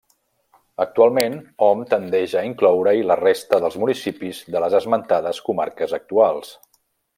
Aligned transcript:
Actualment, 0.85 1.35
hom 1.65 1.83
tendeix 1.91 2.33
a 2.39 2.43
incloure-hi 2.49 3.05
la 3.11 3.19
resta 3.21 3.61
dels 3.67 3.79
municipis 3.83 4.41
de 4.57 4.65
les 4.65 4.79
esmentades 4.81 5.45
comarques 5.51 5.97
actuals. 6.03 6.53